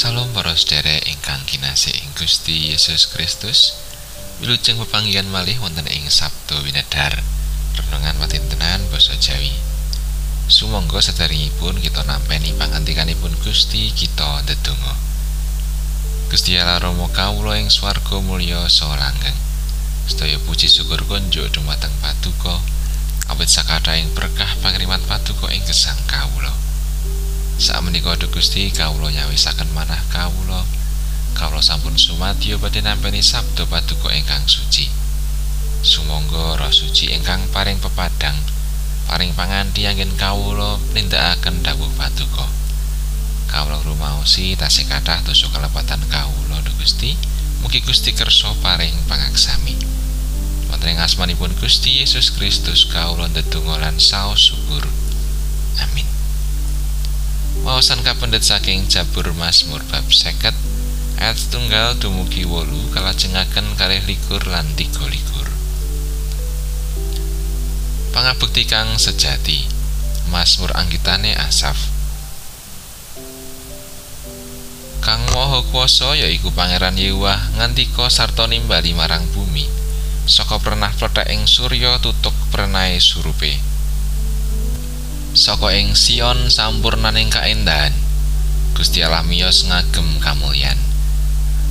[0.00, 3.76] Salam para sedherek ingkang kinasih ing Gusti Yesus Kristus.
[4.40, 7.20] Wilujeng pepanggihan malih wonten ing Sabtu Winedhar.
[7.76, 9.52] Renungan patintenan basa Jawi.
[10.48, 14.96] Sumangga sederengipun kita nampi pangandikanipun Gusti kita ndedonga.
[16.32, 19.36] Gusti Allah Rama kawula ing swarga mulya saha langgeng.
[20.08, 22.56] Sedaya puji syukur kunjuk dumateng Paduka
[23.28, 24.48] awit sakathahing berkah
[27.60, 30.64] Saat menika Gusti kawula nyawisaken manah kawula.
[31.36, 34.88] Kawula sampun sumadyo badhe nampi sabda paduka ingkang suci.
[35.84, 38.40] Sumangga roh suci ingkang paring pepadang
[39.04, 42.48] paring panganti anggen kawula nindakaken dawuh paduka.
[43.52, 47.12] Kawula rumaosi tasih kathah dosa kalepatan kawula Gusti.
[47.60, 49.76] Mugi Gusti kersa paring pangaksami.
[50.72, 54.88] Wonten ing asmanipun Gusti Yesus Kristus kawula ndedonga lan saos syukur
[55.84, 56.09] amin
[57.60, 60.56] Wawasan kapendet saking Jabur Mazmur bab seket
[61.20, 65.44] ayat tunggal dumugi wolu kalajengaken kalih likur lan tiga likur.
[68.16, 69.68] Pangabukti kang sejati
[70.32, 71.76] Mazmur anggitane Asaf
[75.04, 79.68] Kang Maha Kuwasa yaiku Pangeran Yewah ngandika sarta nimbali marang bumi
[80.24, 83.69] saka pernah plethek ing surya tutuk prenae surupe
[85.30, 87.94] saka ing Sion sampurnaning kaendahan
[88.74, 90.78] Gusti Allah miyos ngagem kamulyan.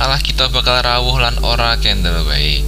[0.00, 2.64] Allah kita bakal rawuh lan ora kendel wae.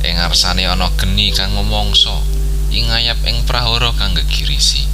[0.00, 2.24] Ing ngarsane ana geni kang ngomongso
[2.72, 4.88] ing ngayap ing prahara kang gegirisi.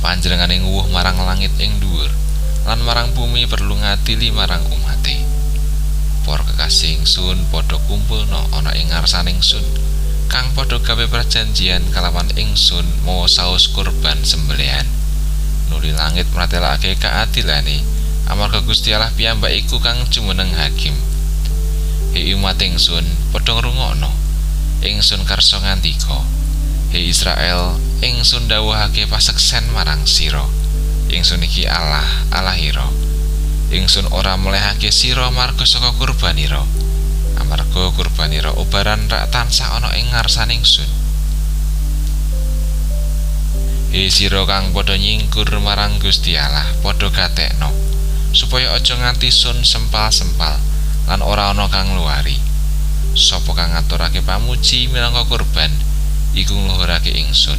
[0.00, 2.08] Panjenengane nguwuh marang langit ing dhuwur
[2.64, 5.20] lan marang bumi perlu ngadili marang umate.
[6.22, 9.66] Para kekasih ingsun padha kumpulna ana ing ngarsaning sun
[10.26, 14.86] kang padha gawe perjanjian kalawan ingsun mawa saus kurban sembelihan.
[15.70, 17.82] Nuli langit mratelake kaadilane
[18.30, 20.94] amarga Gusti Allah piyambak iku kang jumeneng hakim.
[22.14, 24.10] He umat ingsun padha ngrungokno.
[24.84, 26.20] Ingsun karsa ngandika
[26.92, 30.44] he Israel ingsun dawuhake paseksen marang sira.
[31.10, 32.86] Ingsun iki Allah Allahira
[33.70, 36.62] ingsun ora melehake sira marga saka kurbanira
[37.40, 40.88] amarga kurbanira ubaran rak tansah ana ing ngarsaning sun.
[43.92, 47.72] He sira kang padha nyingkur marang Gusti Allah padha gatekno
[48.36, 50.60] supaya aja nganti sun sempal-sempal
[51.08, 52.36] lan ora ana kang luari
[53.16, 55.72] sapa kang ngaturake pamuji minangka kurban
[56.36, 57.56] iku ngluhurake ingsun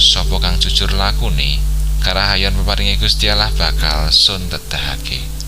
[0.00, 1.60] sapa kang jujur lakune
[2.00, 5.41] karahayon peparinge Gusti Allah bakal sun Pekatan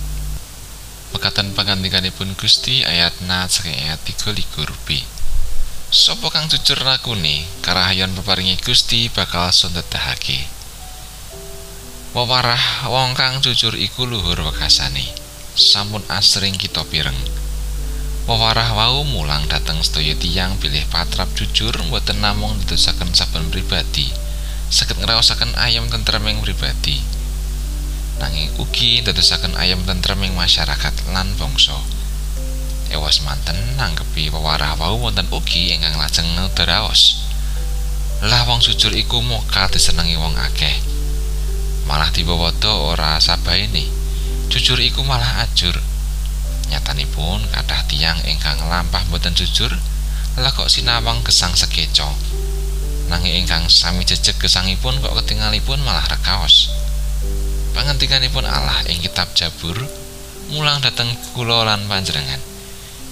[1.55, 5.01] pangandikanipun Gusti ayat na saking ayat 3 likur B.
[5.95, 10.51] Sopo kang jujur lakune karahayon peparingi Gusti bakal sondetahake.
[12.19, 15.07] Wewarah wong kang jujur iku luhur wekasane.
[15.55, 17.15] Sampun asring kita pireng.
[18.27, 24.11] Wewarah wau mulang dateng sedaya tiyang bilih patrap jujur mboten namung ditusaken saben pribadi.
[24.75, 27.14] Saged ngraosaken ayam tentreming pribadi.
[28.25, 31.77] Nanging ugi dadosaken ayam tentreming masyarakat lan bangsa.
[32.89, 37.21] Ewas manten nanggepi wewarah wau wonten ugi ingkang lajeng ngudaraos.
[38.25, 40.73] Lah wong jujur iku mokal disenengi wong akeh.
[41.85, 43.85] Malah diwawada ora sabaene.
[44.49, 45.77] Jujur iku malah ajur.
[46.73, 49.69] Nyatanipun kathah tiyang ingkang lampah boten jujur,
[50.41, 52.09] lah kok sinawang gesang sekeca.
[53.13, 56.73] Nanging ingkang sami jejeg gesangipun kok ketingalipun malah rekaos.
[57.75, 59.77] Pangantikanipun Allah ing kitab Jabur
[60.55, 62.39] mulang dateng kula lan panjenengan.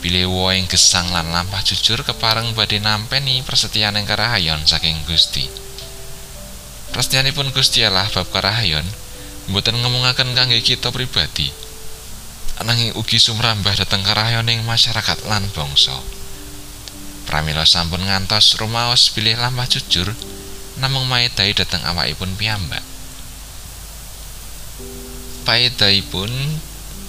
[0.03, 5.47] Bilih ing gesang lan lampah jujur kepareng badhe nampeni persetiaan ing karahayon saking Gusti.
[6.95, 8.87] Prestianipun Gusti Allah bab karahayon
[9.51, 11.51] mboten ngemungaken kangge kita pribadi.
[12.63, 15.95] Ananging ugi sumrambah dhateng karahayoning masyarakat lan bangsa.
[17.27, 20.11] Pramila sampun ngantos rumaos bilih lampah jujur
[20.83, 22.92] namung maedai dhateng awakipun piyambak
[25.43, 26.31] paedaipun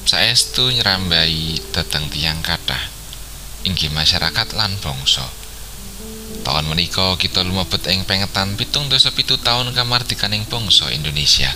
[0.09, 2.93] saestu nyrambai dhateng tiyang kathah
[3.63, 5.23] inggih masyarakat lan bangsa.
[6.43, 11.47] Taun menika kita lumebet ing pengetan pitung dosa pitu taun kamardikaning bangsa Indonesia.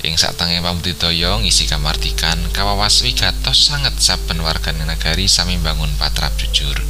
[0.00, 6.80] Ing satange pambudidaya ngisi kamardikan kawawas wigatos sanget saben warga negari sami bangun patrap jujur.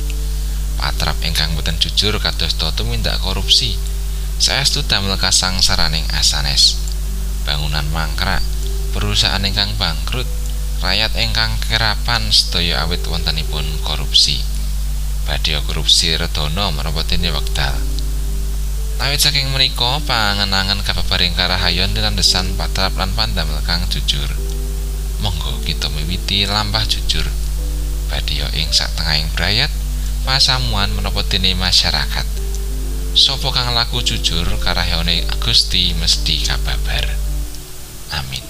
[0.78, 3.74] Patrap ingkang boten jujur kados tumindak korupsi.
[4.38, 6.78] Saestu damel kasangsaraning asanes.
[7.42, 8.40] Bangunan mangkrak
[9.00, 10.28] perusahaan ingkang bangkrut
[10.84, 14.44] rakyat ingkang kerapan sedaya awit wontenipun korupsi.
[15.24, 17.72] Badhe korupsi redono merobotine wekdal?
[19.00, 24.28] Awit saking menika pangenangan kababaring karahayon desan patrap lan pandamel kang jujur.
[25.24, 27.24] Monggo kita miwiti lampah jujur.
[28.12, 29.72] Badya ing satengahing brayat
[30.28, 32.26] pasamuan menapa dene masyarakat?
[33.16, 37.16] Sapa kang laku jujur karahyane Gusti mesti kababar.
[38.12, 38.49] Amin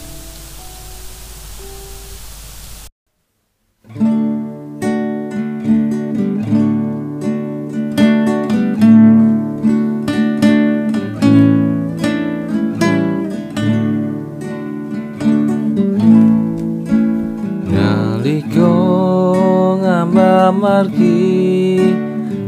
[20.53, 21.81] margi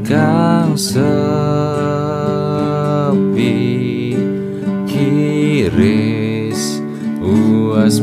[0.07, 1.23] kang sepi.
[4.91, 6.63] Kiris
[7.23, 8.03] uas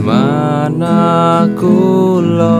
[1.59, 2.59] kula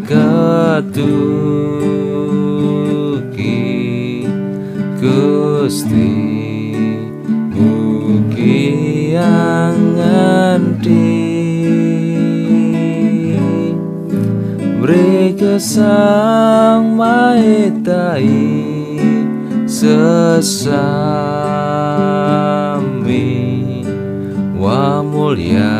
[0.01, 1.05] ketuki
[4.97, 6.17] Gusti
[7.53, 8.65] Mugi
[9.13, 11.21] yang ngerti
[14.81, 15.37] Beri
[16.81, 18.33] kesang maetai
[19.69, 20.01] sesami.
[24.57, 25.77] Wa mulia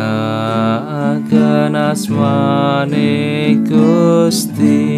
[1.18, 4.94] akan asmane Gusti